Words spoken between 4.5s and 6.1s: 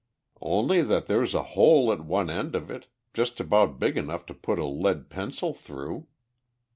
a lead pencil through."